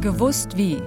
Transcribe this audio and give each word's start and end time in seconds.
Gewusst 0.00 0.56
wie. 0.56 0.80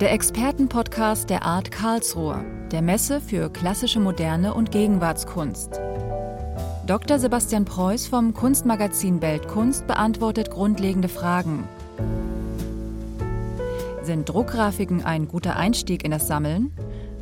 Der 0.00 0.10
Expertenpodcast 0.12 1.28
der 1.28 1.44
Art 1.44 1.70
Karlsruhe, 1.70 2.42
der 2.72 2.80
Messe 2.80 3.20
für 3.20 3.50
klassische 3.50 4.00
Moderne 4.00 4.54
und 4.54 4.72
Gegenwartskunst. 4.72 5.78
Dr. 6.86 7.18
Sebastian 7.18 7.66
Preuß 7.66 8.06
vom 8.06 8.32
Kunstmagazin 8.32 9.20
Weltkunst 9.20 9.86
beantwortet 9.86 10.50
grundlegende 10.50 11.08
Fragen. 11.08 11.64
Sind 14.02 14.26
Druckgrafiken 14.30 15.04
ein 15.04 15.28
guter 15.28 15.56
Einstieg 15.56 16.02
in 16.02 16.10
das 16.10 16.26
Sammeln? 16.26 16.72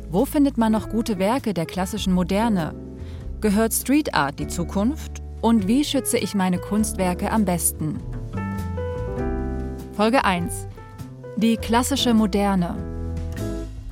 Wo 0.09 0.23
findet 0.23 0.57
man 0.57 0.71
noch 0.71 0.87
gute 0.87 1.19
Werke 1.19 1.53
der 1.53 1.65
klassischen 1.65 2.13
Moderne? 2.13 2.73
Gehört 3.41 3.73
Street 3.73 4.13
Art 4.13 4.39
die 4.39 4.47
Zukunft? 4.47 5.21
Und 5.41 5.67
wie 5.67 5.83
schütze 5.83 6.17
ich 6.17 6.35
meine 6.35 6.57
Kunstwerke 6.57 7.33
am 7.33 7.43
besten? 7.43 7.99
Folge 9.93 10.23
1. 10.23 10.67
Die 11.37 11.55
klassische 11.55 12.15
Moderne. 12.15 12.75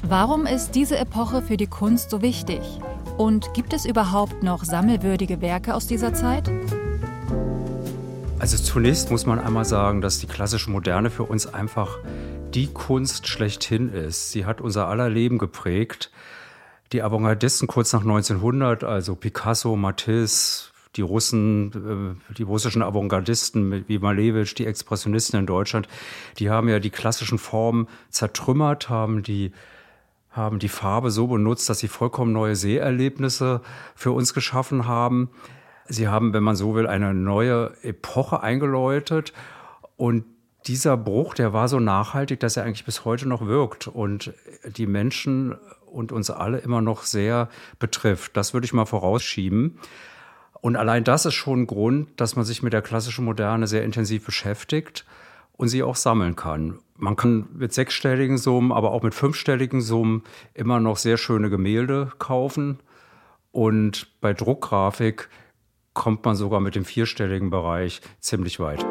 Warum 0.02 0.48
ist 0.48 0.72
diese 0.72 0.98
Epoche 0.98 1.44
für 1.44 1.58
die 1.58 1.68
Kunst 1.68 2.10
so 2.10 2.24
wichtig? 2.24 2.60
Und 3.20 3.54
gibt 3.54 3.72
es 3.72 3.86
überhaupt 3.86 4.42
noch 4.42 4.64
sammelwürdige 4.64 5.42
Werke 5.42 5.76
aus 5.76 5.86
dieser 5.86 6.16
Zeit? 6.16 6.50
Also 8.40 8.58
zunächst 8.58 9.12
muss 9.12 9.28
man 9.28 9.40
einmal 9.40 9.64
sagen, 9.64 10.02
dass 10.02 10.18
die 10.18 10.26
klassische 10.26 10.72
Moderne 10.72 11.12
für 11.12 11.22
uns 11.22 11.46
einfach 11.46 12.00
die 12.56 12.66
Kunst 12.66 13.28
schlechthin 13.28 13.94
ist. 13.94 14.32
Sie 14.32 14.48
hat 14.48 14.60
unser 14.60 14.88
aller 14.88 15.12
Leben 15.12 15.38
geprägt. 15.38 16.10
Die 16.94 17.04
Avantgardisten 17.04 17.68
kurz 17.68 17.94
nach 17.94 18.02
1900, 18.02 18.84
also 18.84 19.14
Picasso, 19.14 19.76
Matisse, 19.76 20.72
die 20.96 21.02
Russen, 21.02 22.18
äh, 22.30 22.34
die 22.34 22.44
russischen 22.44 22.82
Avantgardisten 22.82 23.86
wie 23.88 24.00
Malevich, 24.00 24.56
die 24.56 24.66
Expressionisten 24.66 25.40
in 25.40 25.46
Deutschland, 25.46 25.88
die 26.40 26.50
haben 26.50 26.70
ja 26.70 26.80
die 26.80 26.90
klassischen 26.90 27.38
Formen 27.38 27.88
zertrümmert, 28.10 28.90
haben 28.90 29.24
die 29.24 29.52
haben 30.32 30.60
die 30.60 30.70
Farbe 30.70 31.12
so 31.12 31.28
benutzt, 31.28 31.70
dass 31.70 31.80
sie 31.80 31.88
vollkommen 31.88 32.34
neue 32.34 32.58
Seherlebnisse 32.58 33.62
für 33.96 34.12
uns 34.12 34.34
geschaffen 34.34 34.86
haben. 34.86 35.30
Sie 35.88 36.10
haben, 36.10 36.34
wenn 36.34 36.44
man 36.44 36.58
so 36.58 36.76
will, 36.76 36.88
eine 36.88 37.14
neue 37.14 37.72
Epoche 37.84 38.44
eingeläutet 38.44 39.32
und 39.96 40.26
dieser 40.68 40.98
Bruch, 40.98 41.36
der 41.36 41.54
war 41.54 41.68
so 41.68 41.80
nachhaltig, 41.80 42.40
dass 42.40 42.58
er 42.58 42.64
eigentlich 42.64 42.86
bis 42.86 43.06
heute 43.06 43.30
noch 43.30 43.46
wirkt 43.46 43.88
und 43.88 44.34
die 44.66 44.88
Menschen 44.88 45.56
und 45.86 46.12
uns 46.12 46.30
alle 46.30 46.58
immer 46.58 46.82
noch 46.82 47.04
sehr 47.04 47.50
betrifft. 47.80 48.36
Das 48.36 48.54
würde 48.54 48.66
ich 48.66 48.74
mal 48.74 48.86
vorausschieben. 48.86 49.80
Und 50.66 50.78
allein 50.78 51.04
das 51.04 51.28
ist 51.28 51.36
schon 51.36 51.62
ein 51.62 51.68
Grund, 51.68 52.20
dass 52.20 52.36
man 52.36 52.44
sich 52.44 52.64
mit 52.64 52.74
der 52.74 52.82
klassischen 52.82 53.24
Moderne 53.24 53.68
sehr 53.68 53.84
intensiv 53.84 54.26
beschäftigt 54.26 55.06
und 55.54 55.68
sie 55.68 55.84
auch 55.84 55.96
sammeln 55.96 56.36
kann. 56.36 56.80
Man 56.98 57.16
kann 57.16 57.48
mit 57.54 57.72
sechsstelligen 57.72 58.40
Summen, 58.40 58.72
aber 58.72 58.90
auch 58.90 59.04
mit 59.04 59.14
fünfstelligen 59.14 59.80
Summen 59.80 60.24
immer 60.56 60.80
noch 60.80 60.98
sehr 60.98 61.18
schöne 61.18 61.52
Gemälde 61.52 62.10
kaufen. 62.18 62.80
Und 63.52 64.08
bei 64.22 64.34
Druckgrafik 64.34 65.30
kommt 65.94 66.26
man 66.26 66.36
sogar 66.36 66.62
mit 66.62 66.74
dem 66.74 66.84
vierstelligen 66.84 67.52
Bereich 67.52 68.02
ziemlich 68.20 68.60
weit. 68.60 68.84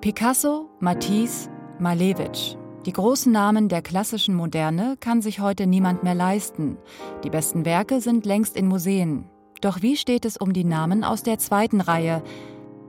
Picasso, 0.00 0.68
Matisse, 0.80 1.48
Malevich. 1.78 2.58
Die 2.86 2.94
großen 2.94 3.30
Namen 3.30 3.68
der 3.68 3.82
klassischen 3.82 4.34
Moderne 4.34 4.96
kann 5.00 5.20
sich 5.20 5.40
heute 5.40 5.66
niemand 5.66 6.02
mehr 6.02 6.14
leisten. 6.14 6.78
Die 7.24 7.28
besten 7.28 7.66
Werke 7.66 8.00
sind 8.00 8.24
längst 8.24 8.56
in 8.56 8.68
Museen. 8.68 9.26
Doch 9.60 9.82
wie 9.82 9.96
steht 9.96 10.24
es 10.24 10.38
um 10.38 10.54
die 10.54 10.64
Namen 10.64 11.04
aus 11.04 11.22
der 11.22 11.38
zweiten 11.38 11.82
Reihe? 11.82 12.22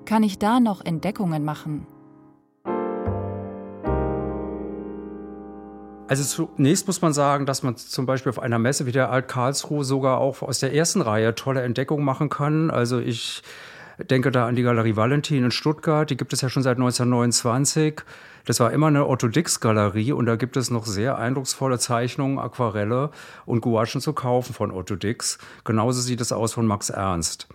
Kann 0.06 0.23
ich 0.23 0.39
da 0.39 0.62
noch 0.62 0.80
Entdeckungen 0.86 1.44
machen? 1.44 1.86
Also 6.08 6.23
zunächst 6.23 6.88
muss 6.88 7.02
man 7.02 7.12
sagen, 7.12 7.45
dass 7.45 7.62
man 7.62 7.75
zum 7.75 8.06
Beispiel 8.06 8.30
auf 8.30 8.39
einer 8.39 8.59
Messe 8.59 8.85
wie 8.85 8.94
der 8.94 9.12
Alt 9.12 9.28
Karlsruhe 9.28 9.84
sogar 9.84 10.19
auch 10.19 10.41
aus 10.41 10.59
der 10.59 10.74
ersten 10.74 11.01
Reihe 11.01 11.35
tolle 11.35 11.63
Entdeckungen 11.63 12.06
machen 12.06 12.30
kann. 12.30 12.72
Also 12.72 13.00
ich 13.00 13.44
denke 13.97 14.31
da 14.31 14.47
an 14.47 14.56
die 14.56 14.63
Galerie 14.63 14.96
Valentin 14.96 15.44
in 15.44 15.52
Stuttgart, 15.52 16.09
die 16.09 16.18
gibt 16.18 16.34
es 16.34 16.41
ja 16.41 16.50
schon 16.50 16.63
seit 16.63 16.78
1929. 16.78 18.02
Das 18.46 18.59
war 18.59 18.72
immer 18.72 18.88
eine 18.88 19.07
Otto 19.07 19.28
Dix 19.28 19.59
Galerie 19.59 20.12
und 20.13 20.25
da 20.25 20.35
gibt 20.35 20.57
es 20.57 20.72
noch 20.72 20.85
sehr 20.85 21.18
eindrucksvolle 21.18 21.78
Zeichnungen, 21.78 22.40
Aquarelle 22.40 23.12
und 23.46 23.62
Gouachen 23.62 24.01
zu 24.01 24.13
kaufen 24.13 24.53
von 24.53 24.72
Otto 24.72 24.96
Dix. 24.96 25.38
Genauso 25.63 26.01
sieht 26.01 26.22
es 26.22 26.31
aus 26.31 26.53
von 26.53 26.66
Max 26.66 26.90
Ernst. 26.90 27.47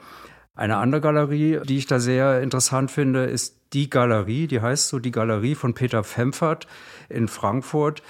Eine 0.55 0.79
andere 0.79 1.01
Galerie, 1.01 1.61
die 1.65 1.77
ich 1.77 1.87
da 1.87 1.99
sehr 1.99 2.41
interessant 2.41 2.91
finde, 2.91 3.25
ist 3.25 3.57
die 3.73 3.91
Galerie, 3.91 4.47
die 4.47 4.61
heißt 4.61 4.89
so 4.89 4.99
die 4.99 5.11
Galerie 5.11 5.55
von 5.55 5.75
Peter 5.75 6.03
Femfert 6.03 6.67
in 7.09 7.29
Frankfurt. 7.29 8.03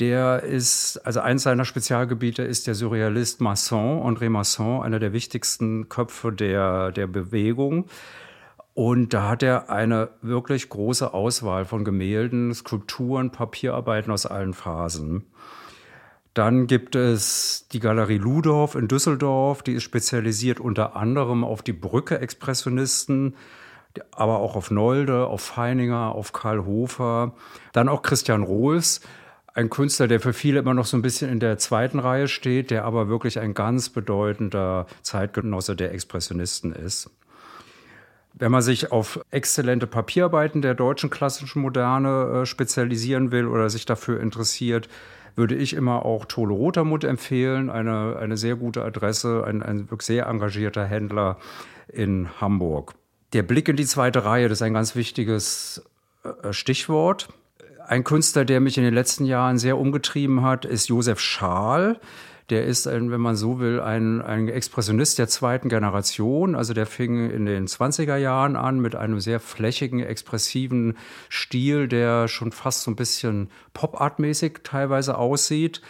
Der 0.00 0.42
ist, 0.42 0.96
also 1.04 1.20
eins 1.20 1.42
seiner 1.42 1.66
Spezialgebiete 1.66 2.42
ist 2.42 2.66
der 2.66 2.74
Surrealist 2.74 3.42
Masson, 3.42 4.02
André 4.02 4.30
Masson, 4.30 4.82
einer 4.82 4.98
der 4.98 5.12
wichtigsten 5.12 5.90
Köpfe 5.90 6.32
der, 6.32 6.90
der 6.90 7.06
Bewegung. 7.06 7.84
Und 8.72 9.12
da 9.12 9.28
hat 9.28 9.42
er 9.42 9.68
eine 9.68 10.08
wirklich 10.22 10.70
große 10.70 11.12
Auswahl 11.12 11.66
von 11.66 11.84
Gemälden, 11.84 12.54
Skulpturen, 12.54 13.30
Papierarbeiten 13.30 14.10
aus 14.10 14.24
allen 14.24 14.54
Phasen. 14.54 15.26
Dann 16.32 16.66
gibt 16.66 16.94
es 16.94 17.68
die 17.70 17.80
Galerie 17.80 18.16
Ludorf 18.16 18.76
in 18.76 18.88
Düsseldorf, 18.88 19.62
die 19.62 19.72
ist 19.72 19.82
spezialisiert 19.82 20.60
unter 20.60 20.96
anderem 20.96 21.44
auf 21.44 21.60
die 21.60 21.74
Brücke-Expressionisten, 21.74 23.34
aber 24.12 24.38
auch 24.38 24.56
auf 24.56 24.70
Nolde, 24.70 25.26
auf 25.26 25.42
Feininger, 25.42 26.14
auf 26.14 26.32
Karl 26.32 26.64
Hofer. 26.64 27.34
Dann 27.72 27.90
auch 27.90 28.00
Christian 28.00 28.44
Rohls, 28.44 29.02
ein 29.60 29.70
Künstler, 29.70 30.08
der 30.08 30.20
für 30.20 30.32
viele 30.32 30.58
immer 30.58 30.74
noch 30.74 30.86
so 30.86 30.96
ein 30.96 31.02
bisschen 31.02 31.30
in 31.30 31.38
der 31.38 31.58
zweiten 31.58 31.98
Reihe 31.98 32.28
steht, 32.28 32.70
der 32.70 32.84
aber 32.84 33.08
wirklich 33.08 33.38
ein 33.38 33.54
ganz 33.54 33.90
bedeutender 33.90 34.86
Zeitgenosse 35.02 35.76
der 35.76 35.92
Expressionisten 35.92 36.72
ist. 36.72 37.10
Wenn 38.32 38.50
man 38.50 38.62
sich 38.62 38.90
auf 38.90 39.20
exzellente 39.30 39.86
Papierarbeiten 39.86 40.62
der 40.62 40.74
deutschen 40.74 41.10
klassischen 41.10 41.62
Moderne 41.62 42.42
äh, 42.42 42.46
spezialisieren 42.46 43.32
will 43.32 43.46
oder 43.46 43.68
sich 43.68 43.84
dafür 43.84 44.20
interessiert, 44.20 44.88
würde 45.36 45.54
ich 45.54 45.74
immer 45.74 46.04
auch 46.04 46.24
Tole 46.24 46.54
Rotermund 46.54 47.04
empfehlen, 47.04 47.70
eine, 47.70 48.16
eine 48.16 48.36
sehr 48.36 48.56
gute 48.56 48.82
Adresse, 48.82 49.44
ein, 49.44 49.62
ein 49.62 49.88
sehr 50.00 50.26
engagierter 50.26 50.84
Händler 50.84 51.38
in 51.88 52.28
Hamburg. 52.40 52.94
Der 53.32 53.42
Blick 53.42 53.68
in 53.68 53.76
die 53.76 53.86
zweite 53.86 54.24
Reihe, 54.24 54.48
das 54.48 54.58
ist 54.58 54.62
ein 54.62 54.74
ganz 54.74 54.96
wichtiges 54.96 55.82
äh, 56.24 56.52
Stichwort. 56.52 57.28
Ein 57.90 58.04
Künstler, 58.04 58.44
der 58.44 58.60
mich 58.60 58.78
in 58.78 58.84
den 58.84 58.94
letzten 58.94 59.24
Jahren 59.24 59.58
sehr 59.58 59.76
umgetrieben 59.76 60.42
hat, 60.42 60.64
ist 60.64 60.88
Josef 60.88 61.18
Schaal. 61.18 61.98
Der 62.48 62.64
ist, 62.64 62.86
ein, 62.86 63.10
wenn 63.10 63.20
man 63.20 63.34
so 63.34 63.58
will, 63.58 63.80
ein, 63.80 64.22
ein 64.22 64.46
Expressionist 64.48 65.18
der 65.18 65.26
zweiten 65.26 65.68
Generation. 65.68 66.54
Also 66.54 66.72
der 66.72 66.86
fing 66.86 67.28
in 67.28 67.46
den 67.46 67.66
20er 67.66 68.14
Jahren 68.14 68.54
an 68.54 68.78
mit 68.78 68.94
einem 68.94 69.18
sehr 69.18 69.40
flächigen, 69.40 69.98
expressiven 69.98 70.98
Stil, 71.28 71.88
der 71.88 72.28
schon 72.28 72.52
fast 72.52 72.82
so 72.82 72.92
ein 72.92 72.96
bisschen 72.96 73.50
Pop-Art-mäßig 73.74 74.60
teilweise 74.62 75.18
aussieht. 75.18 75.82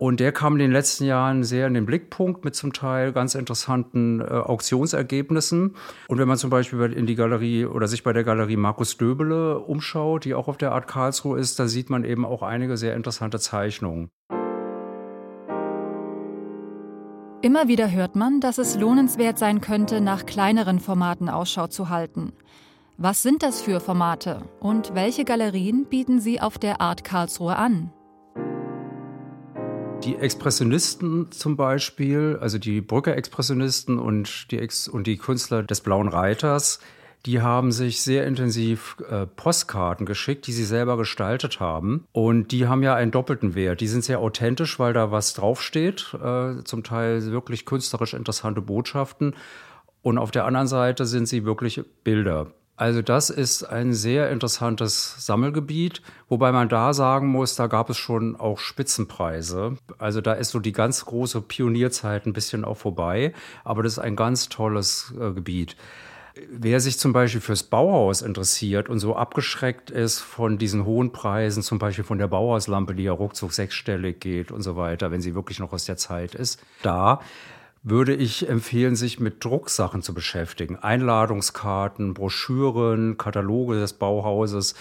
Und 0.00 0.18
der 0.18 0.32
kam 0.32 0.54
in 0.54 0.60
den 0.60 0.72
letzten 0.72 1.04
Jahren 1.04 1.44
sehr 1.44 1.66
in 1.66 1.74
den 1.74 1.84
Blickpunkt 1.84 2.42
mit 2.42 2.54
zum 2.54 2.72
Teil 2.72 3.12
ganz 3.12 3.34
interessanten 3.34 4.22
äh, 4.22 4.24
Auktionsergebnissen. 4.24 5.76
Und 6.08 6.18
wenn 6.18 6.26
man 6.26 6.38
zum 6.38 6.48
Beispiel 6.48 6.94
in 6.94 7.04
die 7.04 7.16
Galerie 7.16 7.66
oder 7.66 7.86
sich 7.86 8.02
bei 8.02 8.14
der 8.14 8.24
Galerie 8.24 8.56
Markus 8.56 8.96
Döbele 8.96 9.58
umschaut, 9.58 10.24
die 10.24 10.32
auch 10.32 10.48
auf 10.48 10.56
der 10.56 10.72
Art 10.72 10.88
Karlsruhe 10.88 11.38
ist, 11.38 11.58
da 11.58 11.68
sieht 11.68 11.90
man 11.90 12.04
eben 12.04 12.24
auch 12.24 12.42
einige 12.42 12.78
sehr 12.78 12.96
interessante 12.96 13.38
Zeichnungen. 13.38 14.08
Immer 17.42 17.68
wieder 17.68 17.90
hört 17.90 18.16
man, 18.16 18.40
dass 18.40 18.56
es 18.56 18.76
lohnenswert 18.76 19.38
sein 19.38 19.60
könnte, 19.60 20.00
nach 20.00 20.24
kleineren 20.24 20.80
Formaten 20.80 21.28
Ausschau 21.28 21.66
zu 21.66 21.90
halten. 21.90 22.32
Was 22.96 23.22
sind 23.22 23.42
das 23.42 23.60
für 23.60 23.80
Formate 23.80 24.48
und 24.60 24.94
welche 24.94 25.26
Galerien 25.26 25.84
bieten 25.84 26.20
sie 26.20 26.40
auf 26.40 26.56
der 26.56 26.80
Art 26.80 27.04
Karlsruhe 27.04 27.56
an? 27.56 27.92
Die 30.04 30.16
Expressionisten 30.16 31.30
zum 31.30 31.56
Beispiel, 31.56 32.38
also 32.40 32.58
die 32.58 32.80
Brücker 32.80 33.16
Expressionisten 33.16 33.98
und 33.98 34.50
die, 34.50 34.58
Ex 34.58 34.88
und 34.88 35.06
die 35.06 35.18
Künstler 35.18 35.62
des 35.62 35.82
Blauen 35.82 36.08
Reiters, 36.08 36.80
die 37.26 37.42
haben 37.42 37.70
sich 37.70 38.00
sehr 38.00 38.26
intensiv 38.26 38.96
äh, 39.10 39.26
Postkarten 39.26 40.06
geschickt, 40.06 40.46
die 40.46 40.52
sie 40.52 40.64
selber 40.64 40.96
gestaltet 40.96 41.60
haben. 41.60 42.06
Und 42.12 42.50
die 42.50 42.66
haben 42.66 42.82
ja 42.82 42.94
einen 42.94 43.10
doppelten 43.10 43.54
Wert. 43.54 43.82
Die 43.82 43.88
sind 43.88 44.02
sehr 44.02 44.20
authentisch, 44.20 44.78
weil 44.78 44.94
da 44.94 45.10
was 45.10 45.34
draufsteht, 45.34 46.14
äh, 46.14 46.64
zum 46.64 46.82
Teil 46.82 47.30
wirklich 47.30 47.66
künstlerisch 47.66 48.14
interessante 48.14 48.62
Botschaften. 48.62 49.34
Und 50.00 50.16
auf 50.16 50.30
der 50.30 50.46
anderen 50.46 50.66
Seite 50.66 51.04
sind 51.04 51.26
sie 51.26 51.44
wirklich 51.44 51.82
Bilder. 52.04 52.52
Also 52.80 53.02
das 53.02 53.28
ist 53.28 53.62
ein 53.62 53.92
sehr 53.92 54.30
interessantes 54.30 55.26
Sammelgebiet, 55.26 56.00
wobei 56.30 56.50
man 56.50 56.70
da 56.70 56.94
sagen 56.94 57.28
muss, 57.28 57.54
da 57.54 57.66
gab 57.66 57.90
es 57.90 57.98
schon 57.98 58.36
auch 58.36 58.58
Spitzenpreise. 58.58 59.76
Also 59.98 60.22
da 60.22 60.32
ist 60.32 60.48
so 60.48 60.60
die 60.60 60.72
ganz 60.72 61.04
große 61.04 61.42
Pionierzeit 61.42 62.24
ein 62.24 62.32
bisschen 62.32 62.64
auch 62.64 62.78
vorbei, 62.78 63.34
aber 63.64 63.82
das 63.82 63.92
ist 63.92 63.98
ein 63.98 64.16
ganz 64.16 64.48
tolles 64.48 65.12
äh, 65.20 65.30
Gebiet. 65.32 65.76
Wer 66.50 66.80
sich 66.80 66.98
zum 66.98 67.12
Beispiel 67.12 67.42
fürs 67.42 67.64
Bauhaus 67.64 68.22
interessiert 68.22 68.88
und 68.88 68.98
so 68.98 69.14
abgeschreckt 69.14 69.90
ist 69.90 70.20
von 70.20 70.56
diesen 70.56 70.86
hohen 70.86 71.12
Preisen, 71.12 71.62
zum 71.62 71.78
Beispiel 71.78 72.04
von 72.04 72.16
der 72.16 72.28
Bauhauslampe, 72.28 72.94
die 72.94 73.02
ja 73.02 73.12
ruckzuck 73.12 73.52
sechsstellig 73.52 74.20
geht 74.20 74.50
und 74.50 74.62
so 74.62 74.76
weiter, 74.76 75.10
wenn 75.10 75.20
sie 75.20 75.34
wirklich 75.34 75.58
noch 75.58 75.74
aus 75.74 75.84
der 75.84 75.98
Zeit 75.98 76.34
ist, 76.34 76.62
da 76.80 77.20
würde 77.82 78.14
ich 78.14 78.48
empfehlen, 78.48 78.94
sich 78.94 79.20
mit 79.20 79.42
Drucksachen 79.44 80.02
zu 80.02 80.12
beschäftigen. 80.12 80.76
Einladungskarten, 80.76 82.12
Broschüren, 82.12 83.16
Kataloge 83.16 83.80
des 83.80 83.94
Bauhauses. 83.94 84.74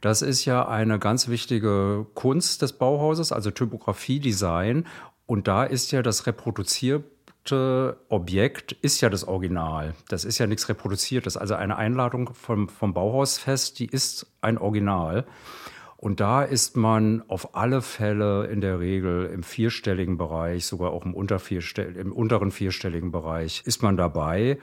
Das 0.00 0.22
ist 0.22 0.44
ja 0.46 0.66
eine 0.66 0.98
ganz 0.98 1.28
wichtige 1.28 2.06
Kunst 2.14 2.62
des 2.62 2.72
Bauhauses, 2.72 3.32
also 3.32 3.50
Typografie, 3.50 4.20
Design. 4.20 4.86
Und 5.26 5.48
da 5.48 5.64
ist 5.64 5.92
ja 5.92 6.02
das 6.02 6.26
reproduzierte 6.26 7.98
Objekt 8.08 8.72
ist 8.72 9.00
ja 9.00 9.08
das 9.08 9.24
Original. 9.24 9.94
Das 10.08 10.24
ist 10.24 10.38
ja 10.38 10.46
nichts 10.46 10.68
reproduziertes. 10.68 11.36
Also 11.36 11.54
eine 11.54 11.76
Einladung 11.76 12.32
vom, 12.34 12.68
vom 12.68 12.94
Bauhausfest, 12.94 13.78
die 13.78 13.86
ist 13.86 14.26
ein 14.40 14.58
Original. 14.58 15.26
Und 16.02 16.18
da 16.20 16.42
ist 16.42 16.78
man 16.78 17.22
auf 17.28 17.54
alle 17.54 17.82
Fälle 17.82 18.46
in 18.46 18.62
der 18.62 18.80
Regel 18.80 19.26
im 19.26 19.42
vierstelligen 19.42 20.16
Bereich, 20.16 20.64
sogar 20.64 20.92
auch 20.92 21.04
im, 21.04 21.12
unter 21.12 21.38
im 21.76 22.12
unteren 22.12 22.52
vierstelligen 22.52 23.12
Bereich, 23.12 23.62
ist 23.66 23.82
man 23.82 23.98
dabei 23.98 24.58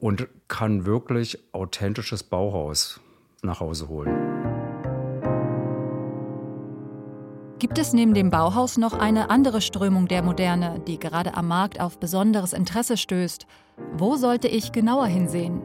und 0.00 0.26
kann 0.48 0.86
wirklich 0.86 1.38
authentisches 1.52 2.24
Bauhaus 2.24 3.00
nach 3.42 3.60
Hause 3.60 3.86
holen. 3.86 4.10
Gibt 7.60 7.78
es 7.78 7.92
neben 7.92 8.12
dem 8.12 8.30
Bauhaus 8.30 8.76
noch 8.76 8.94
eine 8.94 9.30
andere 9.30 9.60
Strömung 9.60 10.08
der 10.08 10.24
Moderne, 10.24 10.82
die 10.88 10.98
gerade 10.98 11.34
am 11.34 11.46
Markt 11.46 11.80
auf 11.80 12.00
besonderes 12.00 12.52
Interesse 12.52 12.96
stößt? 12.96 13.46
Wo 13.96 14.16
sollte 14.16 14.48
ich 14.48 14.72
genauer 14.72 15.06
hinsehen? 15.06 15.62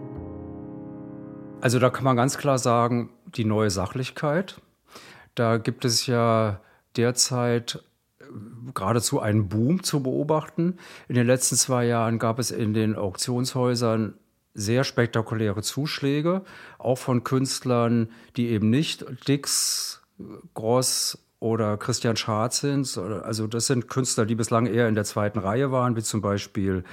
Also 1.62 1.80
da 1.80 1.90
kann 1.90 2.04
man 2.04 2.16
ganz 2.16 2.38
klar 2.38 2.60
sagen, 2.60 3.10
die 3.26 3.46
neue 3.46 3.72
Sachlichkeit. 3.72 4.62
Da 5.36 5.58
gibt 5.58 5.86
es 5.86 6.08
ja 6.08 6.62
derzeit 6.96 7.84
äh, 8.20 8.24
geradezu 8.74 9.20
einen 9.20 9.50
Boom 9.50 9.84
zu 9.84 10.02
beobachten. 10.02 10.78
In 11.08 11.16
den 11.16 11.28
letzten 11.28 11.56
zwei 11.56 11.86
Jahren 11.86 12.20
gab 12.20 12.40
es 12.40 12.52
in 12.52 12.74
den 12.74 12.96
Auktionshäusern 12.96 14.16
sehr 14.54 14.86
spektakuläre 14.86 15.62
Zuschläge, 15.62 16.42
auch 16.78 16.98
von 16.98 17.26
Künstlern, 17.26 18.10
die 18.38 18.48
eben 18.48 18.70
nicht 18.70 19.06
Dix, 19.28 20.02
Gross 20.54 21.18
oder 21.42 21.76
Christian 21.76 22.16
Scharz 22.16 22.62
sind. 22.62 22.98
Also 22.98 23.48
das 23.48 23.68
sind 23.68 23.90
Künstler, 23.90 24.26
die 24.26 24.36
bislang 24.36 24.66
eher 24.66 24.88
in 24.88 24.96
der 24.96 25.04
zweiten 25.04 25.40
Reihe 25.40 25.72
waren, 25.72 25.98
wie 25.98 26.02
zum 26.02 26.22
Beispiel 26.22 26.86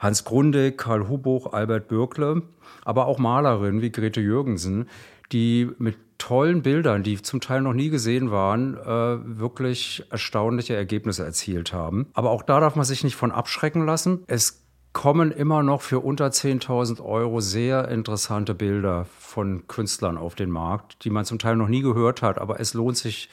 Hans 0.00 0.24
Grundig, 0.24 0.76
Karl 0.76 1.08
Hubuch, 1.08 1.52
Albert 1.52 1.86
Bürkle, 1.86 2.42
aber 2.84 3.06
auch 3.06 3.18
Malerinnen 3.18 3.80
wie 3.80 3.92
Grete 3.92 4.20
Jürgensen, 4.20 4.88
die 5.30 5.70
mit 5.78 5.96
tollen 6.24 6.62
Bildern, 6.62 7.02
die 7.02 7.20
zum 7.20 7.42
Teil 7.42 7.60
noch 7.60 7.74
nie 7.74 7.90
gesehen 7.90 8.30
waren, 8.30 8.78
äh, 8.78 9.38
wirklich 9.38 10.04
erstaunliche 10.08 10.74
Ergebnisse 10.74 11.22
erzielt 11.22 11.74
haben. 11.74 12.06
Aber 12.14 12.30
auch 12.30 12.42
da 12.42 12.60
darf 12.60 12.76
man 12.76 12.86
sich 12.86 13.04
nicht 13.04 13.14
von 13.14 13.30
abschrecken 13.30 13.84
lassen. 13.84 14.24
Es 14.26 14.64
kommen 14.94 15.32
immer 15.32 15.62
noch 15.62 15.82
für 15.82 16.00
unter 16.00 16.28
10.000 16.28 17.04
Euro 17.04 17.40
sehr 17.40 17.88
interessante 17.88 18.54
Bilder 18.54 19.04
von 19.18 19.66
Künstlern 19.66 20.16
auf 20.16 20.34
den 20.34 20.50
Markt, 20.50 21.04
die 21.04 21.10
man 21.10 21.26
zum 21.26 21.38
Teil 21.38 21.56
noch 21.56 21.68
nie 21.68 21.82
gehört 21.82 22.22
hat. 22.22 22.38
Aber 22.38 22.58
es 22.58 22.72
lohnt 22.72 22.96
sich, 22.96 23.28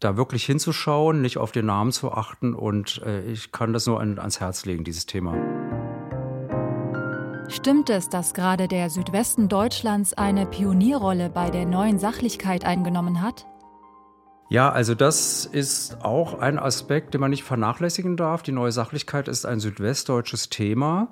da 0.00 0.16
wirklich 0.16 0.44
hinzuschauen, 0.44 1.22
nicht 1.22 1.38
auf 1.38 1.52
den 1.52 1.66
Namen 1.66 1.92
zu 1.92 2.10
achten. 2.10 2.52
Und 2.54 3.00
äh, 3.06 3.22
ich 3.26 3.52
kann 3.52 3.72
das 3.72 3.86
nur 3.86 4.00
an, 4.00 4.18
ans 4.18 4.40
Herz 4.40 4.64
legen, 4.64 4.82
dieses 4.82 5.06
Thema. 5.06 5.36
Stimmt 7.48 7.90
es, 7.90 8.08
dass 8.08 8.32
gerade 8.32 8.68
der 8.68 8.88
Südwesten 8.88 9.48
Deutschlands 9.48 10.14
eine 10.14 10.46
Pionierrolle 10.46 11.28
bei 11.28 11.50
der 11.50 11.66
neuen 11.66 11.98
Sachlichkeit 11.98 12.64
eingenommen 12.64 13.20
hat? 13.20 13.46
Ja, 14.48 14.70
also 14.70 14.94
das 14.94 15.44
ist 15.46 16.04
auch 16.04 16.38
ein 16.38 16.58
Aspekt, 16.58 17.14
den 17.14 17.20
man 17.20 17.30
nicht 17.30 17.44
vernachlässigen 17.44 18.16
darf. 18.16 18.42
Die 18.42 18.52
neue 18.52 18.72
Sachlichkeit 18.72 19.28
ist 19.28 19.46
ein 19.46 19.60
südwestdeutsches 19.60 20.48
Thema. 20.48 21.08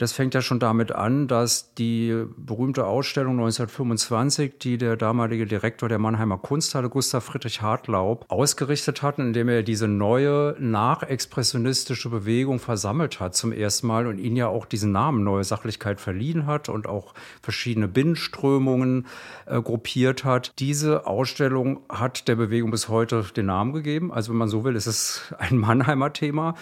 Das 0.00 0.12
fängt 0.12 0.32
ja 0.32 0.40
schon 0.40 0.60
damit 0.60 0.92
an, 0.92 1.28
dass 1.28 1.74
die 1.74 2.24
berühmte 2.38 2.86
Ausstellung 2.86 3.34
1925, 3.34 4.54
die 4.58 4.78
der 4.78 4.96
damalige 4.96 5.44
Direktor 5.44 5.90
der 5.90 5.98
Mannheimer 5.98 6.38
Kunsthalle, 6.38 6.88
Gustav 6.88 7.22
Friedrich 7.22 7.60
Hartlaub, 7.60 8.24
ausgerichtet 8.28 9.02
hat, 9.02 9.18
indem 9.18 9.50
er 9.50 9.62
diese 9.62 9.88
neue 9.88 10.56
nachexpressionistische 10.58 12.08
Bewegung 12.08 12.60
versammelt 12.60 13.20
hat 13.20 13.34
zum 13.34 13.52
ersten 13.52 13.88
Mal 13.88 14.06
und 14.06 14.16
ihnen 14.16 14.36
ja 14.36 14.48
auch 14.48 14.64
diesen 14.64 14.90
Namen 14.90 15.22
Neue 15.22 15.44
Sachlichkeit 15.44 16.00
verliehen 16.00 16.46
hat 16.46 16.70
und 16.70 16.86
auch 16.86 17.12
verschiedene 17.42 17.86
Binnenströmungen 17.86 19.06
äh, 19.44 19.60
gruppiert 19.60 20.24
hat. 20.24 20.52
Diese 20.60 21.06
Ausstellung 21.06 21.80
hat 21.90 22.26
der 22.26 22.36
Bewegung 22.36 22.70
bis 22.70 22.88
heute 22.88 23.22
den 23.36 23.44
Namen 23.44 23.74
gegeben. 23.74 24.10
Also 24.14 24.32
wenn 24.32 24.38
man 24.38 24.48
so 24.48 24.64
will, 24.64 24.76
ist 24.76 24.86
es 24.86 25.34
ein 25.36 25.58
Mannheimer 25.58 26.14
Thema. 26.14 26.54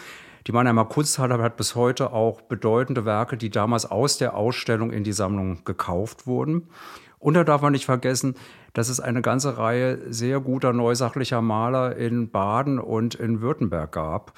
Die 0.48 0.52
Mannheimer 0.52 0.86
Kunsthalle 0.86 1.42
hat 1.42 1.58
bis 1.58 1.74
heute 1.74 2.10
auch 2.14 2.40
bedeutende 2.40 3.04
Werke, 3.04 3.36
die 3.36 3.50
damals 3.50 3.84
aus 3.84 4.16
der 4.16 4.34
Ausstellung 4.34 4.90
in 4.92 5.04
die 5.04 5.12
Sammlung 5.12 5.62
gekauft 5.66 6.26
wurden. 6.26 6.70
Und 7.18 7.34
da 7.34 7.44
darf 7.44 7.60
man 7.60 7.72
nicht 7.72 7.84
vergessen, 7.84 8.34
dass 8.72 8.88
es 8.88 8.98
eine 8.98 9.20
ganze 9.20 9.58
Reihe 9.58 10.10
sehr 10.10 10.40
guter 10.40 10.72
neusachlicher 10.72 11.42
Maler 11.42 11.96
in 11.96 12.30
Baden 12.30 12.78
und 12.78 13.14
in 13.14 13.42
Württemberg 13.42 13.92
gab. 13.92 14.32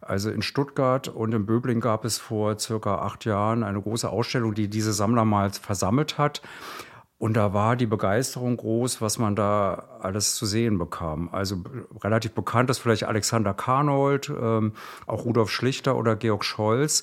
Also 0.00 0.30
in 0.30 0.42
Stuttgart 0.42 1.08
und 1.08 1.34
in 1.34 1.44
Böbling 1.44 1.80
gab 1.80 2.04
es 2.04 2.18
vor 2.18 2.56
circa 2.60 3.00
acht 3.00 3.24
Jahren 3.24 3.64
eine 3.64 3.82
große 3.82 4.08
Ausstellung, 4.08 4.54
die 4.54 4.70
diese 4.70 4.92
Sammler 4.92 5.24
mal 5.24 5.50
versammelt 5.50 6.18
hat. 6.18 6.40
Und 7.18 7.36
da 7.36 7.52
war 7.52 7.74
die 7.74 7.86
Begeisterung 7.86 8.56
groß, 8.56 9.00
was 9.00 9.18
man 9.18 9.34
da 9.34 9.98
alles 10.00 10.36
zu 10.36 10.46
sehen 10.46 10.78
bekam. 10.78 11.28
Also 11.32 11.56
relativ 12.02 12.32
bekannt 12.32 12.70
ist 12.70 12.78
vielleicht 12.78 13.04
Alexander 13.04 13.54
Karnold, 13.54 14.30
ähm, 14.30 14.72
auch 15.06 15.24
Rudolf 15.24 15.50
Schlichter 15.50 15.96
oder 15.96 16.14
Georg 16.14 16.44
Scholz. 16.44 17.02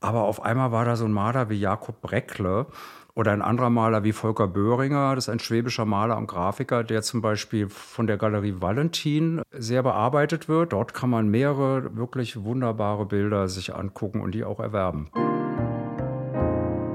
Aber 0.00 0.22
auf 0.22 0.42
einmal 0.42 0.72
war 0.72 0.86
da 0.86 0.96
so 0.96 1.04
ein 1.04 1.12
Maler 1.12 1.50
wie 1.50 1.60
Jakob 1.60 2.00
Breckle 2.00 2.66
oder 3.14 3.32
ein 3.32 3.42
anderer 3.42 3.70
Maler 3.70 4.02
wie 4.02 4.12
Volker 4.12 4.48
Böhringer, 4.48 5.14
das 5.14 5.26
ist 5.26 5.32
ein 5.32 5.38
schwäbischer 5.38 5.84
Maler 5.84 6.16
und 6.16 6.26
Grafiker, 6.26 6.82
der 6.82 7.02
zum 7.02 7.22
Beispiel 7.22 7.68
von 7.68 8.06
der 8.06 8.16
Galerie 8.16 8.56
Valentin 8.60 9.42
sehr 9.52 9.82
bearbeitet 9.82 10.48
wird. 10.48 10.72
Dort 10.72 10.94
kann 10.94 11.10
man 11.10 11.28
mehrere 11.28 11.96
wirklich 11.96 12.42
wunderbare 12.42 13.06
Bilder 13.06 13.48
sich 13.48 13.74
angucken 13.74 14.20
und 14.20 14.34
die 14.34 14.44
auch 14.44 14.58
erwerben. 14.58 15.10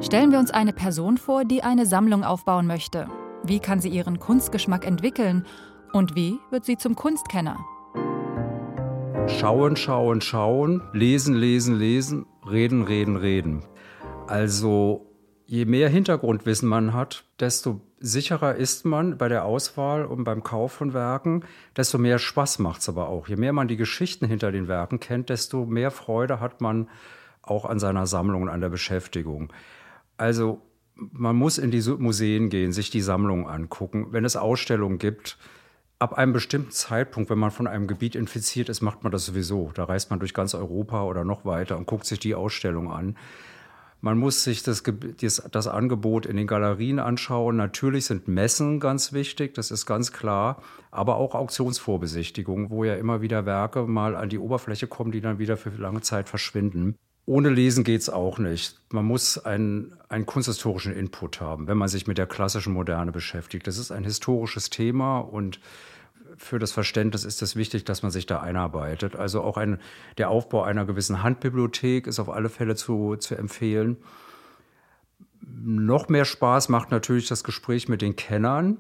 Stellen 0.01 0.31
wir 0.31 0.40
uns 0.40 0.51
eine 0.51 0.72
Person 0.72 1.18
vor, 1.18 1.44
die 1.44 1.62
eine 1.62 1.86
Sammlung 1.86 2.24
aufbauen 2.24 2.68
möchte. 2.68 3.10
Wie 3.44 3.60
kann 3.60 3.81
sie 3.81 3.90
ihren 3.90 4.18
Kunstgeschmack 4.18 4.88
entwickeln 4.88 5.46
und 5.91 6.15
wie 6.15 6.39
wird 6.51 6.63
sie 6.63 6.77
zum 6.77 6.96
Kunstkenner? 6.96 7.58
Schauen, 9.27 9.75
schauen, 9.75 10.22
schauen, 10.22 10.82
lesen, 10.94 11.36
lesen, 11.36 11.77
lesen, 11.77 12.25
reden, 12.50 12.84
reden, 12.84 13.18
reden. 13.18 13.65
Also 14.25 15.06
je 15.46 15.65
mehr 15.65 15.89
Hintergrundwissen 15.89 16.70
man 16.70 16.94
hat, 16.94 17.25
desto 17.41 17.82
sicherer 18.00 18.56
ist 18.56 18.86
man 18.86 19.18
bei 19.18 19.27
der 19.27 19.44
Auswahl 19.44 20.06
und 20.06 20.24
beim 20.24 20.44
Kauf 20.44 20.72
von 20.72 20.94
Werken, 20.94 21.44
desto 21.75 21.98
mehr 21.98 22.20
Spaß 22.20 22.60
macht 22.60 22.79
es 22.79 22.88
aber 22.88 23.10
auch. 23.10 23.27
Je 23.27 23.36
mehr 23.36 23.51
man 23.51 23.68
die 23.68 23.77
Geschichten 23.77 24.25
hinter 24.25 24.53
den 24.53 24.70
Werken 24.70 25.01
kennt, 25.01 25.27
desto 25.27 25.65
mehr 25.65 25.91
Freude 25.91 26.39
hat 26.39 26.62
man 26.62 26.88
auch 27.41 27.65
an 27.65 27.79
seiner 27.79 28.08
Sammlung 28.08 28.44
und 28.44 28.50
an 28.50 28.62
der 28.62 28.70
Beschäftigung. 28.70 29.51
Also 30.20 30.62
man 30.96 31.36
muss 31.36 31.58
in 31.58 31.72
die 31.72 31.82
Museen 31.98 32.50
gehen, 32.50 32.74
sich 32.74 32.90
die 32.90 33.02
Sammlungen 33.02 33.48
angucken. 33.48 34.08
Wenn 34.12 34.26
es 34.26 34.36
Ausstellungen 34.36 34.98
gibt, 34.98 35.38
ab 35.98 36.14
einem 36.18 36.34
bestimmten 36.34 36.72
Zeitpunkt, 36.72 37.30
wenn 37.30 37.40
man 37.40 37.52
von 37.52 37.68
einem 37.68 37.88
Gebiet 37.88 38.16
infiziert 38.16 38.68
ist, 38.68 38.82
macht 38.82 39.04
man 39.04 39.12
das 39.12 39.26
sowieso. 39.26 39.72
Da 39.74 39.86
reist 39.86 40.10
man 40.10 40.20
durch 40.20 40.34
ganz 40.34 40.54
Europa 40.54 41.04
oder 41.04 41.24
noch 41.24 41.46
weiter 41.46 41.78
und 41.78 41.88
guckt 41.88 42.06
sich 42.06 42.20
die 42.20 42.36
Ausstellung 42.36 42.92
an. 42.92 43.18
Man 44.02 44.18
muss 44.18 44.44
sich 44.44 44.62
das, 44.62 44.84
das, 45.22 45.44
das, 45.52 45.68
Angebot 45.68 46.26
in 46.26 46.36
den 46.36 46.48
Galerien 46.48 47.00
anschauen. 47.00 47.56
Natürlich 47.56 48.06
sind 48.06 48.28
Messen 48.28 48.80
ganz 48.80 49.12
wichtig, 49.12 49.54
das 49.54 49.72
ist 49.72 49.86
ganz 49.86 50.12
klar, 50.12 50.62
aber 50.92 51.16
auch 51.16 51.36
Auktionsvorbesichtigungen, 51.36 52.70
wo 52.70 52.86
ja 52.86 52.96
immer 52.96 53.22
wieder 53.22 53.46
Werke 53.46 53.84
mal 53.84 54.16
an 54.16 54.30
die 54.30 54.40
Oberfläche 54.40 54.88
kommen, 54.88 55.12
die 55.12 55.20
dann 55.22 55.38
wieder 55.40 55.58
für 55.58 55.70
lange 55.70 56.02
Zeit 56.02 56.30
verschwinden. 56.30 56.96
Ohne 57.26 57.50
Lesen 57.50 57.84
geht 57.84 58.02
es 58.02 58.10
auch 58.10 58.40
nicht. 58.40 58.80
Man 58.92 59.06
muss 59.06 59.38
einen, 59.38 59.96
einen 60.10 60.26
kunsthistorischen 60.26 60.94
Input 60.94 61.42
haben, 61.42 61.68
wenn 61.68 61.78
man 61.78 61.88
sich 61.88 62.08
mit 62.08 62.18
der 62.18 62.26
klassischen 62.26 62.74
Moderne 62.74 63.12
beschäftigt. 63.12 63.68
Das 63.68 63.78
ist 63.78 63.92
ein 63.92 64.04
historisches 64.04 64.70
Thema 64.70 65.20
und 65.20 65.60
für 66.38 66.58
das 66.58 66.72
Verständnis 66.72 67.26
ist 67.26 67.42
es 67.42 67.56
wichtig, 67.56 67.84
dass 67.84 68.02
man 68.02 68.12
sich 68.12 68.26
da 68.26 68.40
einarbeitet. 68.40 69.16
Also 69.16 69.42
auch 69.42 69.58
ein, 69.58 69.80
der 70.18 70.30
Aufbau 70.30 70.64
einer 70.64 70.86
gewissen 70.86 71.22
Handbibliothek 71.22 72.08
ist 72.08 72.20
auf 72.20 72.30
alle 72.30 72.50
Fälle 72.50 72.76
zu, 72.76 73.16
zu 73.18 73.36
empfehlen. 73.36 73.98
Noch 75.42 76.10
mehr 76.10 76.26
Spaß 76.26 76.70
macht 76.70 76.92
natürlich 76.92 77.28
das 77.28 77.44
Gespräch 77.44 77.90
mit 77.90 78.02
den 78.02 78.16
Kennern. 78.16 78.80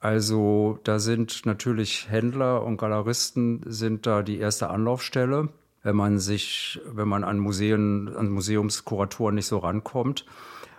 Also 0.00 0.78
da 0.84 0.98
sind 0.98 1.46
natürlich 1.46 2.10
Händler 2.10 2.64
und 2.64 2.76
Galeristen 2.76 3.62
sind 3.66 4.06
da 4.06 4.22
die 4.22 4.38
erste 4.38 4.70
Anlaufstelle 4.70 5.48
wenn 5.82 5.96
man 5.96 6.18
sich, 6.18 6.80
wenn 6.86 7.08
man 7.08 7.24
an 7.24 7.38
Museen, 7.38 8.14
an 8.16 8.30
Museumskuratoren 8.30 9.34
nicht 9.34 9.46
so 9.46 9.58
rankommt. 9.58 10.26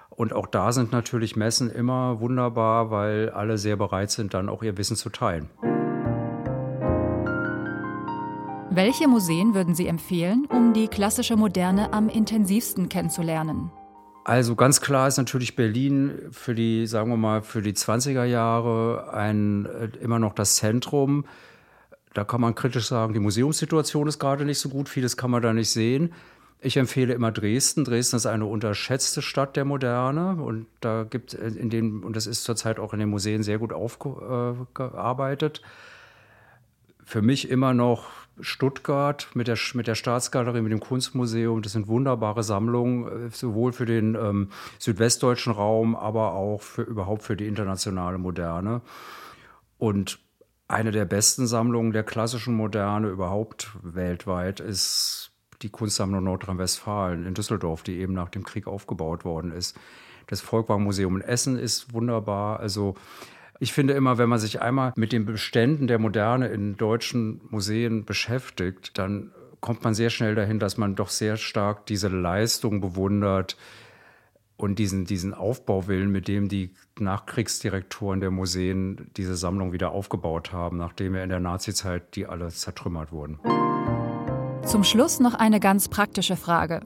Und 0.10 0.34
auch 0.34 0.48
da 0.48 0.72
sind 0.72 0.92
natürlich 0.92 1.36
Messen 1.36 1.70
immer 1.70 2.20
wunderbar, 2.20 2.92
weil 2.92 3.30
alle 3.30 3.58
sehr 3.58 3.78
bereit 3.78 4.12
sind, 4.12 4.34
dann 4.34 4.50
auch 4.50 4.64
ihr 4.64 4.78
Wissen 4.78 4.96
zu 4.96 5.10
teilen. 5.10 5.50
Welche 8.72 9.08
Museen 9.08 9.56
würden 9.56 9.74
Sie 9.74 9.88
empfehlen, 9.88 10.46
um 10.50 10.74
die 10.74 10.88
klassische 10.88 11.36
Moderne 11.36 11.92
am 11.92 12.08
intensivsten 12.08 12.88
kennenzulernen? 12.88 13.72
Also 14.26 14.56
ganz 14.56 14.80
klar 14.80 15.08
ist 15.08 15.18
natürlich 15.18 15.56
Berlin 15.56 16.28
für 16.32 16.54
die, 16.54 16.86
sagen 16.86 17.10
wir 17.10 17.18
mal, 17.18 17.42
für 17.42 17.64
die 17.64 17.74
20er 17.74 18.26
Jahre 18.26 19.12
ein, 19.12 19.66
äh, 19.66 19.90
immer 20.02 20.20
noch 20.20 20.34
das 20.34 20.56
Zentrum. 20.56 21.26
Da 22.14 22.24
kann 22.24 22.42
man 22.42 22.56
kritisch 22.56 22.88
sagen, 22.88 23.14
die 23.14 23.20
Museumssituation 23.20 24.08
ist 24.08 24.20
gerade 24.20 24.46
nicht 24.46 24.60
so 24.60 24.70
gut, 24.70 24.90
vieles 24.90 25.16
kann 25.16 25.32
man 25.32 25.42
da 25.42 25.54
nicht 25.54 25.70
sehen. 25.70 26.14
Ich 26.62 26.76
empfehle 26.76 27.14
immer 27.14 27.32
Dresden. 27.32 27.86
Dresden 27.86 28.18
ist 28.18 28.26
eine 28.26 28.46
unterschätzte 28.46 29.22
Stadt 29.22 29.56
der 29.56 29.64
Moderne 29.64 30.42
und 30.42 30.66
da 30.82 31.04
gibt 31.04 31.34
in 31.34 31.70
den 31.70 32.04
und 32.04 32.16
das 32.16 32.28
ist 32.28 32.44
zurzeit 32.44 32.80
auch 32.80 32.94
in 32.94 33.00
den 33.00 33.10
Museen 33.10 33.44
sehr 33.44 33.60
gut 33.60 33.72
aufgearbeitet. 33.72 35.62
Für 37.06 37.22
mich 37.22 37.50
immer 37.50 37.74
noch 37.74 38.10
Stuttgart 38.42 39.30
mit 39.34 39.48
der, 39.48 39.58
mit 39.74 39.88
der 39.88 39.96
Staatsgalerie, 39.96 40.62
mit 40.62 40.72
dem 40.72 40.80
Kunstmuseum. 40.80 41.62
Das 41.62 41.74
sind 41.74 41.88
wunderbare 41.88 42.44
Sammlungen, 42.44 43.28
äh, 43.28 43.30
sowohl 43.32 43.74
für 43.74 43.86
den 43.86 44.16
ähm, 44.16 44.50
südwestdeutschen 44.80 45.54
Raum, 45.54 45.96
aber 45.96 46.34
auch 46.34 46.62
für, 46.62 46.84
überhaupt 46.84 47.24
für 47.24 47.36
die 47.36 47.48
internationale 47.48 48.18
Moderne. 48.18 48.82
Und 49.78 50.20
eine 50.70 50.92
der 50.92 51.06
besten 51.06 51.48
Sammlungen 51.48 51.92
der 51.92 52.04
klassischen 52.04 52.56
Moderne 52.56 53.10
überhaupt 53.10 53.72
weltweit 53.82 54.60
ist 54.60 55.32
die 55.64 55.70
Kunstsammlung 55.70 56.24
Nordrhein-Westfalen 56.24 57.26
in 57.26 57.34
Düsseldorf, 57.34 57.84
die 57.84 57.98
eben 57.98 58.14
nach 58.14 58.30
dem 58.30 58.44
Krieg 58.44 58.68
aufgebaut 58.68 59.26
worden 59.26 59.52
ist. 59.52 59.78
Das 60.28 60.42
Volkwang-Museum 60.42 61.18
in 61.18 61.22
Essen 61.22 61.58
ist 61.58 61.94
wunderbar. 61.94 62.60
Also 62.60 62.96
ich 63.60 63.74
finde 63.74 63.94
immer, 63.94 64.18
wenn 64.20 64.30
man 64.30 64.40
sich 64.40 64.62
einmal 64.62 64.94
mit 64.96 65.12
den 65.12 65.26
Beständen 65.26 65.88
der 65.88 66.00
Moderne 66.00 66.48
in 66.48 66.78
deutschen 66.78 67.42
Museen 67.50 68.06
beschäftigt, 68.06 68.98
dann 68.98 69.32
kommt 69.60 69.84
man 69.84 69.96
sehr 69.96 70.12
schnell 70.12 70.36
dahin, 70.36 70.60
dass 70.60 70.78
man 70.78 70.96
doch 70.96 71.10
sehr 71.10 71.36
stark 71.36 71.88
diese 71.88 72.08
Leistung 72.08 72.80
bewundert 72.80 73.58
und 74.60 74.78
diesen, 74.78 75.06
diesen 75.06 75.34
Aufbauwillen, 75.34 76.12
mit 76.12 76.28
dem 76.28 76.50
die 76.50 76.74
Nachkriegsdirektoren 77.00 78.20
der 78.20 78.30
Museen 78.30 79.10
diese 79.16 79.38
Sammlung 79.38 79.72
wieder 79.72 79.92
aufgebaut 79.92 80.52
haben, 80.52 80.78
nachdem 80.78 81.16
ja 81.16 81.24
in 81.24 81.30
der 81.30 81.40
Nazizeit 81.40 82.16
die 82.18 82.28
alle 82.28 82.50
zertrümmert 82.50 83.14
wurden. 83.14 83.40
Zum 84.66 84.84
Schluss 84.84 85.22
noch 85.22 85.34
eine 85.34 85.62
ganz 85.62 85.88
praktische 85.88 86.36
Frage. 86.36 86.82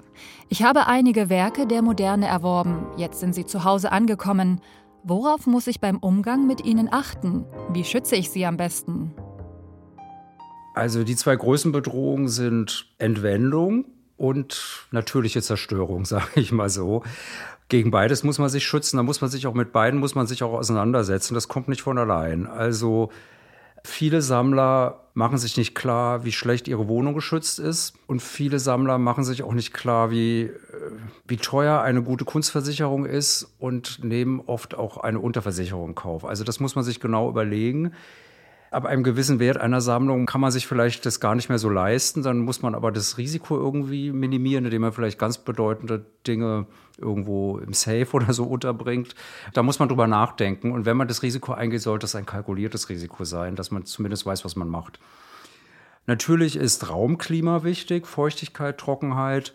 Ich 0.50 0.62
habe 0.62 0.86
einige 0.86 1.30
Werke 1.30 1.66
der 1.66 1.82
Moderne 1.82 2.28
erworben. 2.28 2.86
Jetzt 2.96 3.20
sind 3.20 3.34
sie 3.34 3.46
zu 3.46 3.64
Hause 3.64 3.92
angekommen. 3.92 4.62
Worauf 5.04 5.48
muss 5.48 5.66
ich 5.66 5.82
beim 5.82 5.98
Umgang 5.98 6.46
mit 6.46 6.64
ihnen 6.64 6.90
achten? 6.92 7.44
Wie 7.72 7.84
schütze 7.84 8.16
ich 8.16 8.30
sie 8.30 8.46
am 8.46 8.56
besten? 8.56 9.16
Also 10.76 11.04
die 11.04 11.16
zwei 11.16 11.36
größten 11.36 11.72
Bedrohungen 11.72 12.28
sind 12.28 12.94
Entwendung 13.00 13.86
und 14.16 14.88
natürliche 14.92 15.42
Zerstörung, 15.42 16.06
sage 16.06 16.40
ich 16.40 16.52
mal 16.52 16.70
so. 16.70 17.02
Gegen 17.74 17.90
beides 17.90 18.24
muss 18.24 18.38
man 18.38 18.50
sich 18.50 18.68
schützen, 18.68 18.98
da 18.98 19.04
muss 19.04 19.22
man 19.22 19.32
sich 19.32 19.48
auch 19.48 19.56
mit 19.56 19.72
beiden 19.72 20.00
muss 20.00 20.14
man 20.14 20.28
sich 20.28 20.44
auch 20.44 20.54
auseinandersetzen. 20.54 21.34
Das 21.34 21.48
kommt 21.48 21.70
nicht 21.70 21.82
von 21.82 21.98
allein. 21.98 22.46
Also 22.46 23.10
Viele 23.86 24.22
Sammler 24.22 25.02
machen 25.14 25.38
sich 25.38 25.58
nicht 25.58 25.76
klar, 25.76 26.24
wie 26.24 26.32
schlecht 26.32 26.70
ihre 26.70 26.88
Wohnung 26.88 27.14
geschützt 27.14 27.60
ist. 27.60 27.94
Und 28.08 28.22
viele 28.22 28.60
Sammler 28.60 28.98
machen 28.98 29.26
sich 29.26 29.44
auch 29.44 29.52
nicht 29.54 29.74
klar, 29.74 30.10
wie, 30.10 30.44
äh, 30.44 30.52
wie 31.28 31.36
teuer 31.36 31.82
eine 31.82 32.02
gute 32.02 32.24
Kunstversicherung 32.24 33.06
ist 33.06 33.54
und 33.60 34.02
nehmen 34.04 34.40
oft 34.40 34.74
auch 34.76 34.98
eine 34.98 35.20
Unterversicherung 35.20 35.90
in 35.90 35.96
Kauf. 35.96 36.24
Also 36.24 36.46
das 36.46 36.62
muss 36.62 36.76
man 36.76 36.86
sich 36.86 37.02
genau 37.02 37.30
überlegen 37.30 37.94
ab 38.74 38.86
einem 38.86 39.04
gewissen 39.04 39.40
Wert 39.40 39.58
einer 39.58 39.82
Sammlung 39.82 40.26
kann 40.26 40.42
man 40.42 40.52
sich 40.52 40.68
vielleicht 40.68 41.06
das 41.06 41.20
gar 41.20 41.36
nicht 41.36 41.50
mehr 41.50 41.60
so 41.60 41.70
leisten. 41.70 42.24
Dann 42.24 42.40
muss 42.40 42.62
man 42.62 42.76
aber 42.76 42.92
das 42.92 43.18
Risiko 43.18 43.58
irgendwie 43.58 44.12
minimieren, 44.12 44.66
indem 44.66 44.82
man 44.82 44.92
vielleicht 44.92 45.20
ganz 45.20 45.38
bedeutende 45.38 46.06
Dinge 46.26 46.66
irgendwo 46.98 47.60
im 47.60 47.74
Safe 47.74 48.08
oder 48.14 48.34
so 48.34 48.46
unterbringt. 48.46 49.16
Da 49.54 49.64
muss 49.64 49.80
man 49.80 49.90
drüber 49.90 50.08
nachdenken. 50.08 50.72
Und 50.72 50.86
wenn 50.86 50.98
man 50.98 51.08
das 51.08 51.24
Risiko 51.24 51.54
eingeht, 51.54 51.82
sollte 51.82 52.06
es 52.06 52.16
ein 52.16 52.26
kalkuliertes 52.26 52.90
Risiko 52.90 53.24
sein, 53.24 53.56
dass 53.56 53.72
man 53.72 53.86
zumindest 53.86 54.26
weiß, 54.26 54.44
was 54.46 54.56
man 54.56 54.70
macht. 54.70 55.00
Natürlich 56.06 56.56
ist 56.56 56.90
Raumklima 56.90 57.64
wichtig, 57.64 58.08
Feuchtigkeit, 58.08 58.78
Trockenheit. 58.78 59.54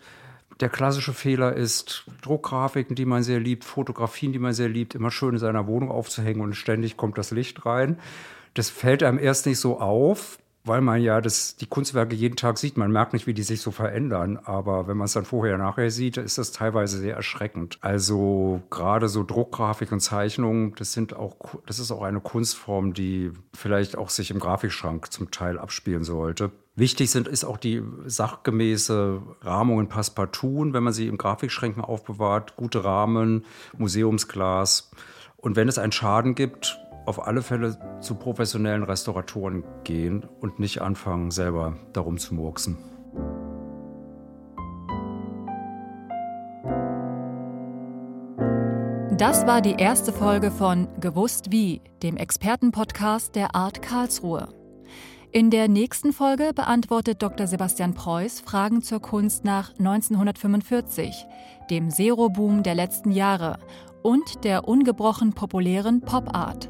Der 0.61 0.69
klassische 0.69 1.13
Fehler 1.13 1.53
ist, 1.53 2.05
Druckgrafiken, 2.21 2.95
die 2.95 3.05
man 3.05 3.23
sehr 3.23 3.39
liebt, 3.39 3.63
Fotografien, 3.63 4.33
die 4.33 4.39
man 4.39 4.53
sehr 4.53 4.67
liebt, 4.67 4.95
immer 4.95 5.11
schön 5.11 5.35
in 5.35 5.39
seiner 5.39 5.67
Wohnung 5.67 5.91
aufzuhängen 5.91 6.41
und 6.41 6.53
ständig 6.53 6.97
kommt 6.97 7.17
das 7.17 7.31
Licht 7.31 7.65
rein. 7.65 7.97
Das 8.59 8.69
fällt 8.69 9.03
einem 9.03 9.19
erst 9.19 9.45
nicht 9.45 9.57
so 9.57 9.79
auf, 9.79 10.37
weil 10.65 10.81
man 10.81 11.01
ja 11.01 11.21
das, 11.21 11.55
die 11.55 11.65
Kunstwerke 11.65 12.13
jeden 12.13 12.35
Tag 12.35 12.57
sieht. 12.57 12.75
Man 12.75 12.91
merkt 12.91 13.13
nicht, 13.13 13.25
wie 13.25 13.33
die 13.33 13.43
sich 13.43 13.61
so 13.61 13.71
verändern. 13.71 14.35
Aber 14.35 14.85
wenn 14.89 14.97
man 14.97 15.05
es 15.05 15.13
dann 15.13 15.23
vorher 15.23 15.57
nachher 15.57 15.89
sieht, 15.91 16.17
ist 16.17 16.37
das 16.37 16.51
teilweise 16.51 16.97
sehr 16.97 17.15
erschreckend. 17.15 17.77
Also 17.79 18.61
gerade 18.69 19.07
so 19.07 19.23
Druckgrafik 19.23 19.93
und 19.93 20.01
Zeichnungen, 20.01 20.75
das 20.75 20.91
sind 20.91 21.15
auch, 21.15 21.37
das 21.67 21.79
ist 21.79 21.89
auch 21.89 22.01
eine 22.01 22.19
Kunstform, 22.19 22.93
die 22.93 23.31
vielleicht 23.55 23.97
auch 23.97 24.09
sich 24.09 24.29
im 24.29 24.39
Grafikschrank 24.39 25.09
zum 25.09 25.31
Teil 25.31 25.57
abspielen 25.57 26.03
sollte. 26.03 26.51
Wichtig 26.75 27.11
sind 27.11 27.29
ist 27.29 27.45
auch 27.45 27.55
die 27.55 27.81
sachgemäße 28.07 29.21
Rahmung 29.39 29.79
in 29.79 29.87
Passepartout, 29.87 30.73
wenn 30.73 30.83
man 30.83 30.91
sie 30.91 31.07
im 31.07 31.17
Grafikschränken 31.17 31.81
aufbewahrt, 31.81 32.57
gute 32.57 32.83
Rahmen, 32.83 33.45
Museumsglas. 33.77 34.91
Und 35.37 35.55
wenn 35.55 35.69
es 35.69 35.77
einen 35.77 35.93
Schaden 35.93 36.35
gibt, 36.35 36.77
auf 37.09 37.25
alle 37.25 37.41
Fälle 37.41 37.75
zu 38.01 38.13
professionellen 38.13 38.83
Restauratoren 38.83 39.63
gehen 39.83 40.27
und 40.41 40.59
nicht 40.59 40.79
anfangen, 40.79 41.31
selber 41.31 41.75
darum 41.91 42.19
zu 42.19 42.35
murksen. 42.35 42.77
Das 49.17 49.47
war 49.47 49.61
die 49.61 49.73
erste 49.73 50.13
Folge 50.13 50.51
von 50.51 50.87
Gewusst 51.01 51.51
wie, 51.51 51.81
dem 52.03 52.15
Expertenpodcast 52.15 53.35
der 53.35 53.55
Art 53.55 53.81
Karlsruhe. 53.81 54.47
In 55.31 55.49
der 55.49 55.67
nächsten 55.67 56.13
Folge 56.13 56.51
beantwortet 56.53 57.23
Dr. 57.23 57.47
Sebastian 57.47 57.95
Preuß 57.95 58.39
Fragen 58.39 58.83
zur 58.83 59.01
Kunst 59.01 59.45
nach 59.45 59.71
1945, 59.79 61.25
dem 61.71 61.89
Zero-Boom 61.89 62.61
der 62.61 62.75
letzten 62.75 63.11
Jahre 63.11 63.57
und 64.03 64.43
der 64.43 64.67
ungebrochen 64.67 65.33
populären 65.33 66.01
Pop-Art. 66.01 66.69